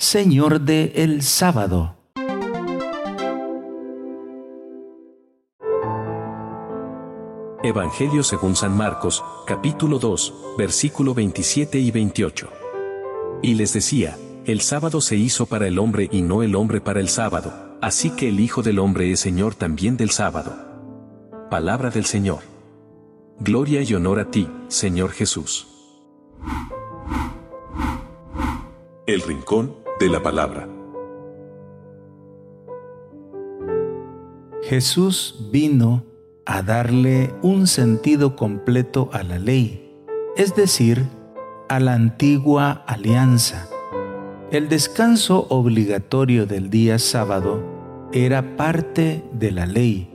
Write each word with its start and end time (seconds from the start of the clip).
Señor 0.00 0.60
de 0.60 0.92
el 0.94 1.22
sábado. 1.22 1.96
Evangelio 7.64 8.22
según 8.22 8.54
San 8.54 8.76
Marcos, 8.76 9.24
capítulo 9.44 9.98
2, 9.98 10.54
versículo 10.56 11.14
27 11.14 11.80
y 11.80 11.90
28. 11.90 12.48
Y 13.42 13.54
les 13.54 13.72
decía, 13.72 14.16
el 14.44 14.60
sábado 14.60 15.00
se 15.00 15.16
hizo 15.16 15.46
para 15.46 15.66
el 15.66 15.80
hombre 15.80 16.08
y 16.12 16.22
no 16.22 16.44
el 16.44 16.54
hombre 16.54 16.80
para 16.80 17.00
el 17.00 17.08
sábado, 17.08 17.76
así 17.82 18.10
que 18.10 18.28
el 18.28 18.38
Hijo 18.38 18.62
del 18.62 18.78
Hombre 18.78 19.10
es 19.10 19.18
Señor 19.18 19.56
también 19.56 19.96
del 19.96 20.10
sábado. 20.10 20.54
Palabra 21.50 21.90
del 21.90 22.04
Señor. 22.04 22.44
Gloria 23.40 23.82
y 23.82 23.92
honor 23.94 24.20
a 24.20 24.30
ti, 24.30 24.48
Señor 24.68 25.10
Jesús. 25.10 25.66
El 29.04 29.22
Rincón 29.22 29.87
de 29.98 30.08
la 30.08 30.22
Palabra. 30.22 30.68
Jesús 34.62 35.48
vino 35.50 36.04
a 36.44 36.62
darle 36.62 37.34
un 37.42 37.66
sentido 37.66 38.36
completo 38.36 39.10
a 39.12 39.22
la 39.22 39.38
ley, 39.38 39.94
es 40.36 40.54
decir, 40.54 41.04
a 41.68 41.80
la 41.80 41.94
antigua 41.94 42.84
alianza. 42.86 43.68
El 44.50 44.68
descanso 44.68 45.46
obligatorio 45.50 46.46
del 46.46 46.70
día 46.70 46.98
sábado 46.98 47.62
era 48.12 48.56
parte 48.56 49.24
de 49.32 49.50
la 49.50 49.66
ley. 49.66 50.10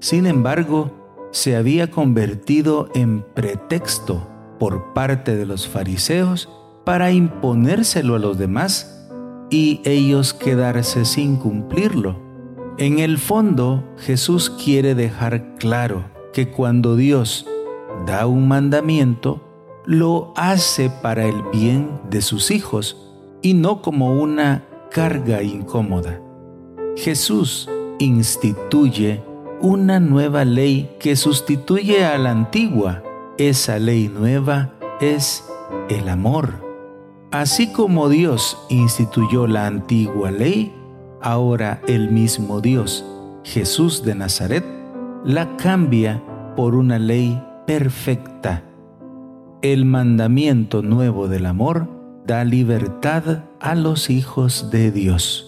Sin 0.00 0.26
embargo, 0.26 0.92
se 1.30 1.56
había 1.56 1.90
convertido 1.90 2.88
en 2.94 3.22
pretexto 3.34 4.26
por 4.58 4.92
parte 4.94 5.36
de 5.36 5.46
los 5.46 5.68
fariseos 5.68 6.48
para 6.84 7.12
imponérselo 7.12 8.16
a 8.16 8.18
los 8.18 8.38
demás 8.38 8.97
y 9.50 9.80
ellos 9.84 10.34
quedarse 10.34 11.04
sin 11.04 11.36
cumplirlo. 11.36 12.16
En 12.78 12.98
el 12.98 13.18
fondo, 13.18 13.84
Jesús 13.98 14.50
quiere 14.50 14.94
dejar 14.94 15.56
claro 15.56 16.04
que 16.32 16.50
cuando 16.50 16.96
Dios 16.96 17.46
da 18.06 18.26
un 18.26 18.46
mandamiento, 18.46 19.42
lo 19.84 20.32
hace 20.36 20.90
para 20.90 21.26
el 21.26 21.42
bien 21.52 21.88
de 22.10 22.20
sus 22.20 22.50
hijos 22.50 22.96
y 23.42 23.54
no 23.54 23.82
como 23.82 24.20
una 24.20 24.64
carga 24.90 25.42
incómoda. 25.42 26.20
Jesús 26.96 27.68
instituye 27.98 29.22
una 29.60 29.98
nueva 29.98 30.44
ley 30.44 30.90
que 31.00 31.16
sustituye 31.16 32.04
a 32.04 32.18
la 32.18 32.30
antigua. 32.30 33.02
Esa 33.38 33.78
ley 33.78 34.08
nueva 34.08 34.74
es 35.00 35.44
el 35.88 36.08
amor. 36.08 36.67
Así 37.30 37.72
como 37.72 38.08
Dios 38.08 38.58
instituyó 38.68 39.46
la 39.46 39.66
antigua 39.66 40.30
ley, 40.30 40.72
Ahora 41.20 41.80
el 41.88 42.10
mismo 42.10 42.60
Dios, 42.60 43.04
Jesús 43.42 44.04
de 44.04 44.14
Nazaret, 44.14 44.64
la 45.24 45.56
cambia 45.56 46.22
por 46.54 46.76
una 46.76 46.98
ley 46.98 47.42
perfecta. 47.66 48.62
El 49.60 49.84
mandamiento 49.84 50.82
nuevo 50.82 51.26
del 51.26 51.46
amor 51.46 51.88
da 52.24 52.44
libertad 52.44 53.42
a 53.58 53.74
los 53.74 54.10
hijos 54.10 54.70
de 54.70 54.92
Dios. 54.92 55.47